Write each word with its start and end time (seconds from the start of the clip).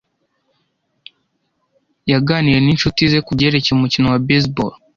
Yaganiriye 2.11 2.59
ninshuti 2.61 3.01
ze 3.11 3.19
kubyerekeye 3.25 3.73
umukino 3.75 4.07
wa 4.09 4.19
baseball. 4.27 4.73